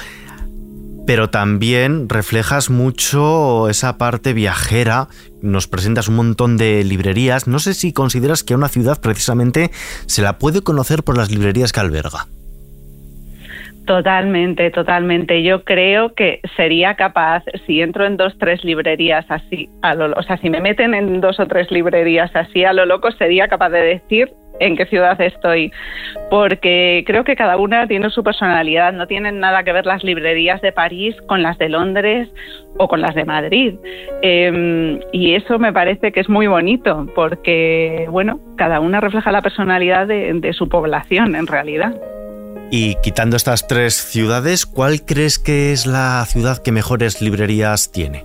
pero 1.06 1.30
también 1.30 2.08
reflejas 2.08 2.70
mucho 2.70 3.68
esa 3.68 3.98
parte 3.98 4.32
viajera, 4.32 5.08
nos 5.42 5.66
presentas 5.66 6.08
un 6.08 6.16
montón 6.16 6.56
de 6.56 6.84
librerías. 6.84 7.46
No 7.46 7.58
sé 7.58 7.74
si 7.74 7.92
consideras 7.92 8.44
que 8.44 8.54
una 8.54 8.68
ciudad 8.68 9.00
precisamente 9.00 9.70
se 10.06 10.22
la 10.22 10.38
puede 10.38 10.62
conocer 10.62 11.02
por 11.02 11.16
las 11.16 11.30
librerías 11.30 11.72
que 11.72 11.80
alberga. 11.80 12.26
Totalmente, 13.86 14.70
totalmente. 14.70 15.42
Yo 15.42 15.64
creo 15.64 16.14
que 16.14 16.40
sería 16.56 16.94
capaz, 16.94 17.42
si 17.66 17.80
entro 17.80 18.06
en 18.06 18.16
dos, 18.16 18.36
tres 18.38 18.62
librerías 18.64 19.24
así, 19.28 19.68
a 19.82 19.94
lo, 19.94 20.12
o 20.16 20.22
sea, 20.22 20.36
si 20.38 20.50
me 20.50 20.60
meten 20.60 20.94
en 20.94 21.20
dos 21.20 21.40
o 21.40 21.46
tres 21.46 21.70
librerías 21.70 22.30
así 22.34 22.64
a 22.64 22.72
lo 22.72 22.86
loco, 22.86 23.10
sería 23.12 23.48
capaz 23.48 23.70
de 23.70 23.82
decir 23.82 24.30
en 24.60 24.76
qué 24.76 24.84
ciudad 24.86 25.18
estoy, 25.20 25.72
porque 26.30 27.02
creo 27.06 27.24
que 27.24 27.34
cada 27.34 27.56
una 27.56 27.88
tiene 27.88 28.10
su 28.10 28.22
personalidad, 28.22 28.92
no 28.92 29.06
tienen 29.06 29.40
nada 29.40 29.64
que 29.64 29.72
ver 29.72 29.86
las 29.86 30.04
librerías 30.04 30.60
de 30.60 30.70
París 30.70 31.16
con 31.26 31.42
las 31.42 31.56
de 31.56 31.70
Londres 31.70 32.28
o 32.76 32.86
con 32.86 33.00
las 33.00 33.14
de 33.14 33.24
Madrid. 33.24 33.74
Em, 34.20 35.00
y 35.12 35.34
eso 35.34 35.58
me 35.58 35.72
parece 35.72 36.12
que 36.12 36.20
es 36.20 36.28
muy 36.28 36.46
bonito, 36.46 37.06
porque, 37.14 38.06
bueno, 38.10 38.38
cada 38.56 38.80
una 38.80 39.00
refleja 39.00 39.32
la 39.32 39.40
personalidad 39.40 40.06
de 40.06 40.52
su 40.52 40.68
población 40.68 41.34
en 41.34 41.46
realidad. 41.46 41.94
Y 42.70 42.94
quitando 43.02 43.36
estas 43.36 43.66
tres 43.66 43.94
ciudades, 43.94 44.64
¿cuál 44.64 45.04
crees 45.04 45.38
que 45.38 45.72
es 45.72 45.86
la 45.86 46.24
ciudad 46.26 46.62
que 46.62 46.70
mejores 46.70 47.20
librerías 47.20 47.90
tiene? 47.90 48.24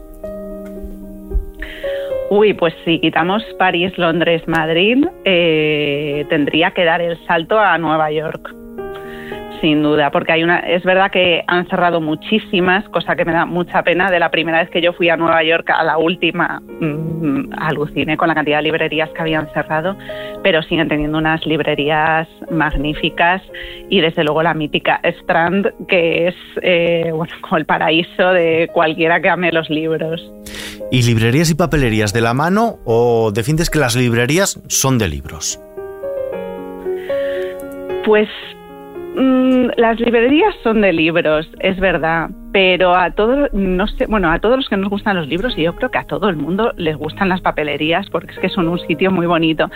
Uy, 2.29 2.53
pues 2.53 2.73
si 2.85 2.99
quitamos 2.99 3.43
París, 3.57 3.91
Londres, 3.97 4.43
Madrid, 4.47 5.05
eh, 5.25 6.25
tendría 6.29 6.71
que 6.71 6.83
dar 6.83 7.01
el 7.01 7.17
salto 7.27 7.57
a 7.57 7.77
Nueva 7.77 8.11
York 8.11 8.64
sin 9.62 9.83
duda, 9.83 10.12
porque 10.12 10.33
hay 10.33 10.43
una, 10.43 10.59
es 10.59 10.83
verdad 10.83 11.12
que 11.12 11.43
han 11.47 11.67
cerrado 11.67 12.01
muchísimas, 12.01 12.88
cosa 12.89 13.15
que 13.15 13.25
me 13.25 13.33
da 13.33 13.45
mucha 13.45 13.83
pena. 13.83 14.09
De 14.12 14.19
la 14.19 14.31
primera 14.31 14.59
vez 14.59 14.69
que 14.69 14.81
yo 14.81 14.93
fui 14.93 15.09
a 15.09 15.17
Nueva 15.17 15.43
York 15.43 15.69
a 15.69 15.83
la 15.83 15.97
última, 15.97 16.62
mmm, 16.79 17.51
aluciné 17.57 18.17
con 18.17 18.27
la 18.27 18.35
cantidad 18.35 18.57
de 18.57 18.63
librerías 18.63 19.09
que 19.09 19.21
habían 19.21 19.51
cerrado, 19.53 19.97
pero 20.43 20.62
siguen 20.63 20.88
teniendo 20.88 21.17
unas 21.17 21.45
librerías 21.45 22.27
magníficas 22.51 23.41
y 23.89 24.01
desde 24.01 24.24
luego 24.24 24.43
la 24.43 24.53
mítica 24.53 25.00
Strand, 25.03 25.71
que 25.88 26.27
es 26.27 26.35
eh, 26.62 27.12
bueno, 27.13 27.33
como 27.41 27.57
el 27.57 27.65
paraíso 27.65 28.31
de 28.31 28.69
cualquiera 28.74 29.21
que 29.21 29.29
ame 29.29 29.51
los 29.51 29.69
libros. 29.69 30.21
¿Y 30.91 31.03
librerías 31.03 31.50
y 31.50 31.55
papelerías 31.55 32.13
de 32.13 32.21
la 32.21 32.33
mano 32.33 32.77
o 32.85 33.31
defiendes 33.31 33.69
que 33.69 33.79
las 33.79 33.95
librerías 33.95 34.62
son 34.67 34.97
de 34.97 35.07
libros? 35.07 35.59
Pues 38.05 38.29
Mm, 39.15 39.69
las 39.77 39.98
librerías 40.00 40.53
son 40.62 40.81
de 40.81 40.91
libros, 40.91 41.50
es 41.60 41.79
verdad, 41.79 42.29
pero 42.51 42.93
a 42.93 43.12
todos, 43.12 43.51
no 43.53 43.88
sé, 43.88 44.07
bueno, 44.07 44.29
a 44.29 44.39
todos 44.39 44.57
los 44.57 44.67
que 44.67 44.75
nos 44.75 44.89
gustan 44.89 45.15
los 45.15 45.27
libros 45.27 45.57
y 45.57 45.63
yo 45.63 45.74
creo 45.75 45.89
que 45.89 46.00
a 46.00 46.03
todo 46.03 46.27
el 46.27 46.36
mundo 46.36 46.74
les 46.75 46.98
gustan 46.98 47.29
las 47.29 47.39
papelerías 47.39 48.10
porque 48.10 48.34
es 48.34 48.39
que 48.39 48.50
son 48.50 48.67
un 48.67 48.77
sitio 48.79 49.12
muy 49.12 49.25
bonito. 49.25 49.69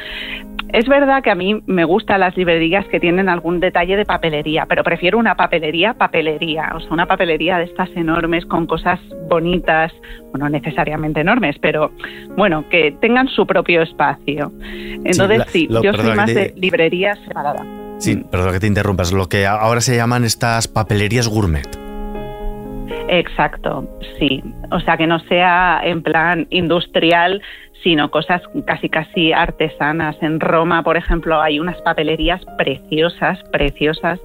Es 0.74 0.88
verdad 0.90 1.24
que 1.24 1.32
a 1.32 1.36
mí 1.36 1.64
me 1.68 1.86
gustan 1.86 2.20
las 2.20 2.36
librerías 2.36 2.86
que 2.88 3.00
tienen 3.00 3.30
algún 3.30 3.62
detalle 3.62 3.96
de 3.96 4.06
papelería, 4.06 4.66
pero 4.68 4.84
prefiero 4.84 5.18
una 5.18 5.36
papelería, 5.36 5.94
papelería, 5.94 6.74
o 6.76 6.82
sea, 6.82 6.92
una 6.92 7.06
papelería 7.06 7.60
de 7.60 7.64
estas 7.64 7.90
enormes 7.96 8.46
con 8.46 8.68
cosas 8.68 9.00
bonitas, 9.30 9.94
bueno, 10.32 10.50
necesariamente 10.50 11.22
enormes, 11.22 11.58
pero 11.60 11.92
bueno, 12.36 12.68
que 12.70 12.94
tengan 13.00 13.30
su 13.30 13.48
propio 13.48 13.84
espacio. 13.84 14.52
Entonces, 15.06 15.44
sí, 15.48 15.68
yo 15.82 15.94
soy 15.94 16.14
más 16.14 16.34
de 16.34 16.54
librerías 16.58 17.18
separadas. 17.26 17.79
Sí, 18.00 18.16
perdón 18.32 18.54
que 18.54 18.60
te 18.62 18.68
interrumpas, 18.68 19.12
lo 19.12 19.28
que 19.28 19.46
ahora 19.46 19.82
se 19.82 19.96
llaman 19.96 20.24
estas 20.24 20.68
papelerías 20.68 21.28
gourmet. 21.28 21.68
Exacto, 23.10 23.88
sí. 24.18 24.42
O 24.72 24.80
sea, 24.80 24.96
que 24.96 25.06
no 25.06 25.20
sea 25.22 25.82
en 25.84 26.02
plan 26.02 26.48
industrial, 26.50 27.42
sino 27.84 28.10
cosas 28.12 28.42
casi 28.66 28.90
casi 28.90 29.34
artesanas. 29.34 30.16
En 30.22 30.40
Roma, 30.40 30.84
por 30.84 30.96
ejemplo, 30.96 31.42
hay 31.42 31.60
unas 31.60 31.82
papelerías 31.82 32.42
preciosas, 32.58 33.40
preciosas, 33.52 34.20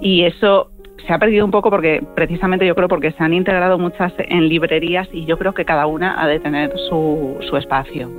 y 0.00 0.22
eso 0.22 0.70
se 1.06 1.12
ha 1.12 1.18
perdido 1.18 1.44
un 1.44 1.50
poco 1.50 1.70
porque 1.70 2.02
precisamente 2.14 2.66
yo 2.66 2.74
creo 2.74 2.88
porque 2.88 3.12
se 3.12 3.22
han 3.22 3.32
integrado 3.32 3.78
muchas 3.78 4.12
en 4.18 4.48
librerías 4.48 5.08
y 5.12 5.24
yo 5.24 5.38
creo 5.38 5.54
que 5.54 5.64
cada 5.64 5.86
una 5.86 6.20
ha 6.20 6.26
de 6.26 6.40
tener 6.40 6.72
su, 6.88 7.36
su 7.48 7.56
espacio. 7.56 8.10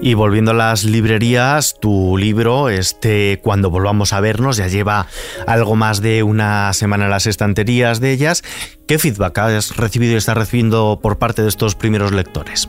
Y 0.00 0.14
volviendo 0.14 0.50
a 0.50 0.54
las 0.54 0.84
librerías, 0.84 1.78
tu 1.80 2.18
libro, 2.18 2.68
este 2.68 3.40
Cuando 3.42 3.70
volvamos 3.70 4.12
a 4.12 4.20
vernos, 4.20 4.58
ya 4.58 4.66
lleva 4.66 5.06
algo 5.46 5.74
más 5.74 6.02
de 6.02 6.22
una 6.22 6.72
semana 6.74 7.04
en 7.04 7.10
las 7.10 7.26
estanterías 7.26 8.00
de 8.00 8.12
ellas. 8.12 8.42
¿Qué 8.86 8.98
feedback 8.98 9.38
has 9.38 9.76
recibido 9.76 10.12
y 10.12 10.16
estás 10.16 10.36
recibiendo 10.36 11.00
por 11.02 11.18
parte 11.18 11.42
de 11.42 11.48
estos 11.48 11.74
primeros 11.74 12.12
lectores? 12.12 12.68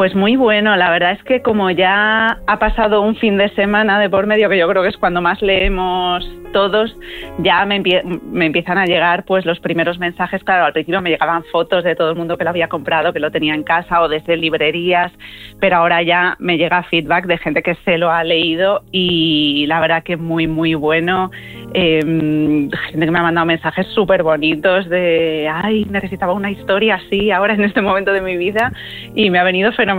Pues 0.00 0.14
muy 0.14 0.34
bueno, 0.34 0.76
la 0.76 0.88
verdad 0.88 1.12
es 1.12 1.22
que 1.24 1.42
como 1.42 1.70
ya 1.70 2.38
ha 2.46 2.58
pasado 2.58 3.02
un 3.02 3.16
fin 3.16 3.36
de 3.36 3.50
semana 3.50 4.00
de 4.00 4.08
por 4.08 4.26
medio, 4.26 4.48
que 4.48 4.56
yo 4.56 4.66
creo 4.66 4.82
que 4.82 4.88
es 4.88 4.96
cuando 4.96 5.20
más 5.20 5.42
leemos 5.42 6.26
todos, 6.54 6.96
ya 7.40 7.66
me, 7.66 7.80
me, 7.80 8.46
empiezan 8.46 8.78
a 8.78 8.86
llegar 8.86 9.24
pues 9.26 9.44
los 9.44 9.60
primeros 9.60 9.98
mensajes, 9.98 10.42
claro, 10.42 10.64
al 10.64 10.72
principio 10.72 11.02
me 11.02 11.10
llegaban 11.10 11.44
fotos 11.52 11.84
de 11.84 11.94
todo 11.94 12.10
el 12.10 12.16
mundo 12.16 12.38
que 12.38 12.44
lo 12.44 12.50
había 12.50 12.68
comprado, 12.68 13.12
que 13.12 13.20
lo 13.20 13.30
tenía 13.30 13.54
en 13.54 13.62
casa 13.62 14.00
o 14.00 14.08
desde 14.08 14.38
librerías, 14.38 15.12
pero 15.60 15.76
ahora 15.76 16.02
ya 16.02 16.34
me 16.38 16.56
llega 16.56 16.82
feedback 16.84 17.26
de 17.26 17.36
gente 17.36 17.62
que 17.62 17.74
se 17.84 17.98
lo 17.98 18.10
ha 18.10 18.24
leído 18.24 18.82
y 18.90 19.66
la 19.66 19.80
verdad 19.80 20.02
que 20.02 20.16
muy, 20.16 20.46
muy 20.46 20.74
bueno. 20.74 21.30
Em, 21.72 22.68
gente 22.68 23.06
que 23.06 23.10
me 23.12 23.18
ha 23.20 23.22
mandado 23.22 23.46
mensajes 23.46 23.86
súper 23.88 24.24
bonitos 24.24 24.88
de, 24.88 25.48
ay, 25.52 25.84
necesitaba 25.88 26.32
una 26.32 26.50
historia 26.50 26.96
así 26.96 27.30
ahora 27.30 27.54
en 27.54 27.62
este 27.62 27.80
momento 27.80 28.12
de 28.12 28.22
mi 28.22 28.36
vida 28.36 28.72
y 29.14 29.30
me 29.30 29.38
ha 29.38 29.44
venido 29.44 29.70
fenomenal 29.70 29.89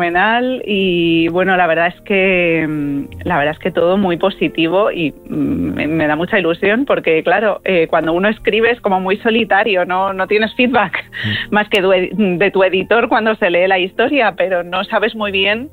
y 0.65 1.27
bueno, 1.29 1.57
la 1.57 1.67
verdad 1.67 1.87
es 1.87 2.01
que 2.01 2.61
em, 2.61 3.07
la 3.23 3.37
verdad 3.37 3.53
es 3.53 3.59
que 3.59 3.71
todo 3.71 3.97
muy 3.97 4.17
positivo 4.17 4.91
y 4.91 5.11
mm, 5.11 5.73
me, 5.87 6.07
da 6.07 6.15
mucha 6.15 6.39
ilusión 6.39 6.85
porque 6.85 7.23
claro, 7.23 7.61
eh, 7.65 7.87
cuando 7.89 8.13
uno 8.13 8.29
escribe 8.29 8.71
es 8.71 8.81
como 8.81 8.99
muy 8.99 9.17
solitario, 9.17 9.85
no, 9.85 10.13
no 10.13 10.27
tienes 10.27 10.53
feedback 10.55 11.03
mm. 11.03 11.29
más 11.53 11.67
que 11.69 11.81
de 11.81 12.51
tu 12.51 12.63
editor 12.63 13.09
cuando 13.09 13.35
se 13.35 13.49
lee 13.49 13.67
la 13.67 13.79
historia, 13.79 14.33
pero 14.37 14.63
no 14.63 14.83
sabes 14.83 15.15
muy 15.15 15.31
bien 15.31 15.69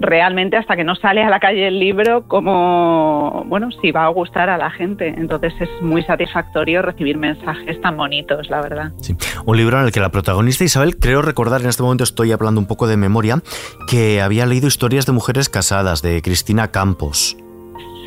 realmente 0.00 0.56
hasta 0.56 0.76
que 0.76 0.84
no 0.84 0.94
sale 0.94 1.22
a 1.22 1.30
la 1.30 1.40
calle 1.40 1.68
el 1.68 1.78
libro 1.78 2.26
como, 2.28 3.44
bueno, 3.46 3.70
si 3.80 3.90
va 3.90 4.04
a 4.04 4.08
gustar 4.08 4.50
a 4.50 4.58
la 4.58 4.70
gente. 4.70 5.08
Entonces 5.08 5.52
es 5.60 5.68
muy 5.80 6.02
satisfactorio 6.02 6.82
recibir 6.82 7.16
mensajes 7.16 7.80
tan 7.80 7.96
bonitos, 7.96 8.48
la 8.50 8.60
verdad. 8.60 8.92
Sí. 9.00 9.16
Un 9.44 9.56
libro 9.56 9.78
en 9.78 9.86
el 9.86 9.92
que 9.92 10.00
la 10.00 10.10
protagonista 10.10 10.64
Isabel, 10.64 10.96
creo 10.98 11.22
recordar, 11.22 11.60
en 11.60 11.68
este 11.68 11.82
momento 11.82 12.04
estoy 12.04 12.32
hablando 12.32 12.60
un 12.60 12.66
poco 12.66 12.86
de 12.86 12.96
memoria, 12.96 13.42
que 13.88 14.20
había 14.20 14.46
leído 14.46 14.66
historias 14.66 15.06
de 15.06 15.12
mujeres 15.12 15.48
casadas, 15.48 16.02
de 16.02 16.22
Cristina 16.22 16.70
Campos. 16.70 17.36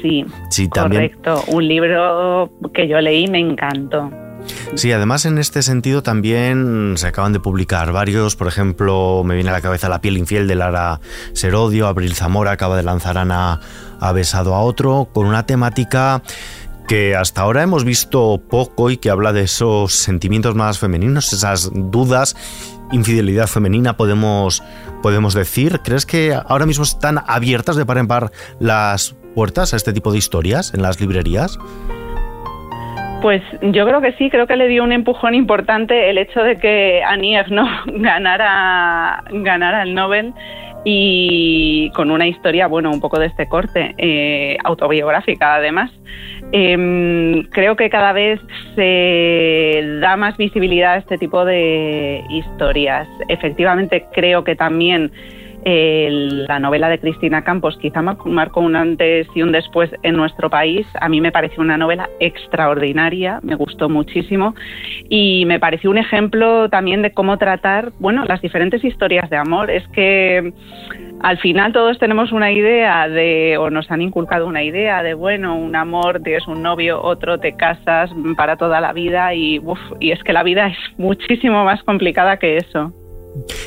Sí, 0.01 0.25
sí 0.50 0.70
correcto. 0.70 1.44
Un 1.48 1.67
libro 1.67 2.51
que 2.74 2.88
yo 2.88 3.01
leí 3.01 3.27
me 3.27 3.39
encantó. 3.39 4.12
Sí, 4.75 4.92
además 4.92 5.25
en 5.25 5.38
este 5.38 5.63
sentido 5.63 6.04
también 6.04 6.94
se 6.98 7.08
acaban 7.08 7.34
de 7.34 7.39
publicar 7.39 7.92
varios, 7.92 8.36
por 8.36 8.48
ejemplo, 8.48 9.24
me 9.25 9.36
viene 9.36 9.50
a 9.50 9.54
la 9.54 9.62
cabeza 9.62 9.89
La 9.89 10.01
piel 10.01 10.18
infiel 10.18 10.48
de 10.48 10.56
Lara 10.56 11.00
Serodio, 11.34 11.88
Abril 11.88 12.13
Zamora 12.13 12.51
acaba 12.51 12.77
de 12.77 12.84
lanzar 12.84 13.18
Ana 13.18 13.60
ha 14.00 14.12
besado 14.12 14.54
a 14.54 14.62
otro, 14.62 15.10
con 15.13 15.25
una 15.25 15.46
temática 15.46 16.22
que 16.88 17.16
hasta 17.16 17.42
ahora 17.42 17.63
hemos 17.63 17.84
visto 17.84 18.42
poco 18.50 18.89
y 18.89 18.98
que 18.98 19.10
habla 19.10 19.34
de 19.34 19.44
esos 19.44 19.94
sentimientos 19.94 20.56
más 20.56 20.80
femeninos, 20.80 21.34
esas 21.34 21.70
dudas, 21.74 22.36
infidelidad 22.92 23.48
femenina, 23.48 23.98
podemos, 23.98 24.63
podemos 25.04 25.34
decir. 25.34 25.82
¿Crees 25.84 26.06
que 26.06 26.34
ahora 26.34 26.66
mismo 26.66 26.86
están 26.86 27.22
abiertas 27.27 27.75
de 27.75 27.86
par 27.86 27.98
en 27.98 28.08
par 28.08 28.32
las 28.60 29.16
puertas 29.36 29.74
a 29.74 29.77
este 29.77 29.92
tipo 29.92 30.12
de 30.12 30.18
historias 30.18 30.74
en 30.74 30.82
las 30.82 31.00
librerías? 31.01 31.60
Pues 33.21 33.41
yo 33.62 33.86
creo 33.88 34.00
que 34.00 34.13
sí, 34.13 34.29
creo 34.29 34.45
que 34.45 34.55
le 34.55 34.67
dio 34.67 34.83
un 34.83 34.91
empujón 34.91 35.33
importante 35.33 36.09
el 36.09 36.17
hecho 36.17 36.41
de 36.43 36.57
que 36.59 37.01
Annie 37.03 37.38
¿no? 37.50 37.67
ganara, 37.86 39.24
ganara 39.31 39.83
el 39.83 39.93
Nobel 39.95 40.33
y 40.86 41.89
con 41.95 42.12
una 42.12 42.27
historia, 42.27 42.67
bueno, 42.67 42.91
un 42.91 43.01
poco 43.01 43.19
de 43.19 43.25
este 43.25 43.47
corte, 43.50 43.93
eh, 43.97 44.57
autobiográfica 44.63 45.55
además. 45.55 45.91
Em, 46.51 47.43
creo 47.50 47.75
que 47.75 47.89
cada 47.89 48.13
vez 48.13 48.39
se 48.75 49.97
da 50.00 50.15
más 50.15 50.38
visibilidad 50.38 50.93
a 50.93 50.97
este 50.97 51.17
tipo 51.17 51.43
de 51.43 52.24
historias. 52.29 53.07
Efectivamente, 53.27 54.05
creo 54.13 54.43
que 54.43 54.55
también 54.55 55.12
la 55.69 56.59
novela 56.59 56.88
de 56.88 57.00
Cristina 57.00 57.43
Campos 57.43 57.77
quizá 57.81 58.01
marcó 58.01 58.62
un 58.62 58.75
antes 58.75 59.27
y 59.36 59.41
un 59.41 59.51
después 59.51 59.91
en 60.03 60.15
nuestro 60.15 60.50
país. 60.50 60.88
A 61.01 61.09
mí 61.09 61.19
me 61.19 61.31
pareció 61.31 61.62
una 61.62 61.77
novela 61.77 62.09
extraordinaria, 62.19 63.39
me 63.43 63.55
gustó 63.55 63.89
muchísimo 63.89 64.55
y 65.09 65.45
me 65.45 65.59
pareció 65.59 65.89
un 65.89 65.97
ejemplo 65.97 66.69
también 66.69 67.01
de 67.01 67.12
cómo 67.12 67.38
tratar, 67.38 67.91
bueno, 68.00 68.24
las 68.25 68.41
diferentes 68.41 68.83
historias 68.83 69.29
de 69.29 69.36
amor. 69.36 69.69
Es 69.69 69.86
que 69.89 70.53
al 71.19 71.38
final 71.39 71.74
todos 71.74 72.00
tenemos 72.00 72.31
una 72.31 72.50
idea 72.51 73.09
de, 73.09 73.57
o 73.57 73.69
nos 73.69 73.91
han 73.91 74.01
inculcado 74.01 74.47
una 74.47 74.63
idea 74.63 75.03
de, 75.03 75.15
bueno, 75.15 75.57
un 75.57 75.75
amor, 75.75 76.21
tienes 76.24 76.47
un 76.47 76.63
novio, 76.63 77.01
otro, 77.01 77.39
te 77.39 77.57
casas 77.57 78.09
para 78.38 78.55
toda 78.55 78.79
la 78.79 78.94
vida 78.94 79.33
y, 79.33 79.61
y 80.00 80.11
es 80.11 80.24
que 80.24 80.31
la 80.31 80.44
vida 80.44 80.68
es 80.68 80.77
muchísimo 80.98 81.65
más 81.65 81.83
complicada 81.83 82.37
que 82.37 82.55
eso. 82.57 82.94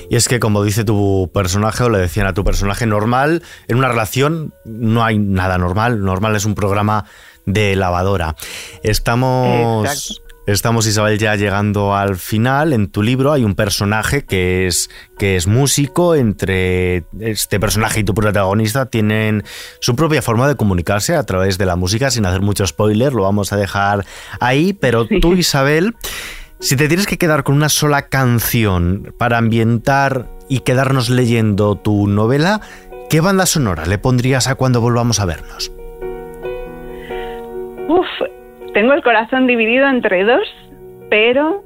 Y 0.09 0.17
es 0.17 0.29
que, 0.29 0.41
como 0.41 0.63
dice 0.63 0.85
tu 0.85 1.31
personaje, 1.33 1.85
o 1.85 1.89
le 1.89 1.99
decían 1.99 2.27
a 2.27 2.35
tu 2.35 2.45
personaje, 2.45 2.87
normal, 2.87 3.43
en 3.69 3.79
una 3.79 3.89
relación 3.89 4.55
no 4.65 5.05
hay 5.05 5.19
nada 5.19 5.59
normal. 5.59 6.05
Normal 6.05 6.37
es 6.37 6.45
un 6.45 6.55
programa 6.55 7.05
de 7.47 7.77
lavadora. 7.77 8.37
Estamos. 8.83 10.21
Estamos, 10.47 10.87
Isabel, 10.87 11.17
ya 11.19 11.37
llegando 11.37 11.95
al 11.95 12.17
final. 12.17 12.73
En 12.73 12.89
tu 12.89 13.05
libro 13.05 13.31
hay 13.31 13.45
un 13.45 13.55
personaje 13.55 14.25
que 14.25 14.67
es, 14.67 14.91
que 15.17 15.37
es 15.37 15.47
músico. 15.47 16.17
Entre 16.17 17.05
este 17.21 17.61
personaje 17.61 18.01
y 18.01 18.05
tu 18.05 18.15
protagonista 18.15 18.87
tienen 18.87 19.45
su 19.81 19.95
propia 19.95 20.23
forma 20.23 20.49
de 20.49 20.57
comunicarse 20.57 21.15
a 21.15 21.23
través 21.23 21.57
de 21.57 21.67
la 21.67 21.77
música, 21.77 22.11
sin 22.11 22.27
hacer 22.27 22.41
mucho 22.41 22.67
spoiler, 22.67 23.13
lo 23.13 23.23
vamos 23.23 23.53
a 23.53 23.57
dejar 23.57 24.05
ahí. 24.41 24.73
Pero 24.73 25.07
tú, 25.07 25.35
Isabel, 25.35 25.95
si 26.61 26.77
te 26.77 26.89
tienes 26.89 27.07
que 27.07 27.17
quedar 27.17 27.43
con 27.43 27.57
una 27.57 27.69
sola 27.69 28.03
canción 28.03 29.15
para 29.19 29.39
ambientar 29.39 30.27
y 30.49 30.61
quedarnos 30.61 31.09
leyendo 31.09 31.77
tu 31.77 32.07
novela, 32.07 32.61
¿qué 33.09 33.21
banda 33.21 33.47
sonora 33.47 33.87
le 33.87 33.99
pondrías 33.99 34.47
a 34.47 34.55
cuando 34.55 34.81
volvamos 34.81 35.21
a 35.21 35.27
vernos? 35.27 35.73
Uf, 37.89 38.07
tengo 38.75 38.93
el 38.93 39.03
corazón 39.03 39.47
dividido 39.47 39.89
entre 39.89 40.25
dos, 40.25 40.47
pero 41.09 41.65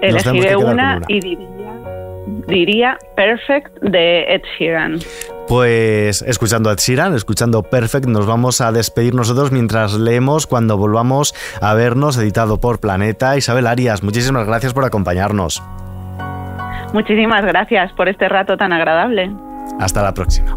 elegiré 0.00 0.56
una, 0.56 1.00
y 1.08 1.20
diría, 1.20 1.48
diría 2.48 2.98
Perfect 3.14 3.78
de 3.82 4.24
Ed 4.34 4.42
Sheeran. 4.58 4.98
Pues 5.46 6.22
escuchando 6.22 6.70
a 6.70 6.72
Ed 6.72 6.78
Sheeran, 6.78 7.14
escuchando 7.14 7.62
Perfect, 7.62 8.06
nos 8.06 8.26
vamos 8.26 8.60
a 8.60 8.72
despedir 8.72 9.14
nosotros 9.14 9.52
mientras 9.52 9.94
leemos 9.94 10.46
cuando 10.46 10.76
volvamos 10.76 11.34
a 11.60 11.74
vernos, 11.74 12.18
editado 12.18 12.60
por 12.60 12.80
Planeta. 12.80 13.36
Isabel 13.36 13.66
Arias, 13.66 14.02
muchísimas 14.02 14.46
gracias 14.46 14.72
por 14.74 14.84
acompañarnos. 14.84 15.62
Muchísimas 16.92 17.44
gracias 17.44 17.92
por 17.92 18.08
este 18.08 18.28
rato 18.28 18.56
tan 18.56 18.72
agradable. 18.72 19.30
Hasta 19.78 20.02
la 20.02 20.12
próxima. 20.14 20.56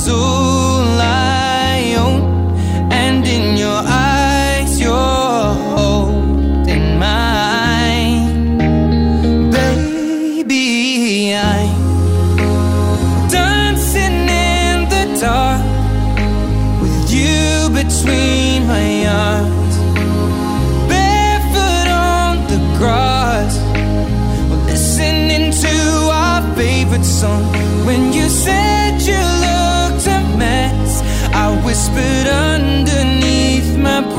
azul 0.00 0.49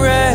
regret. 0.02 0.31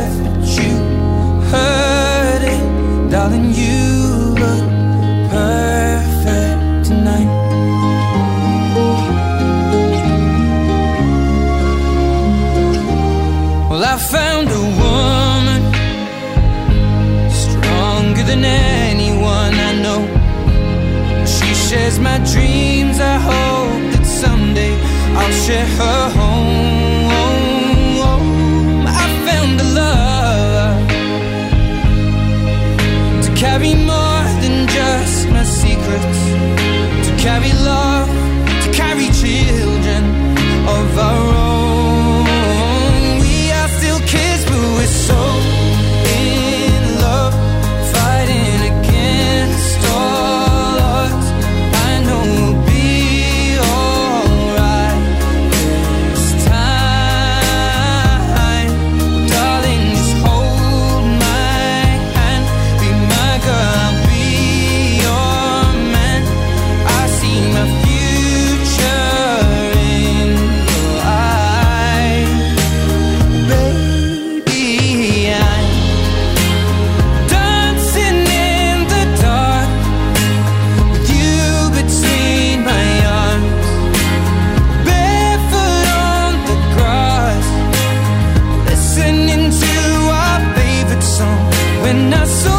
and 91.97 92.15
I 92.15 92.25
saw 92.25 92.56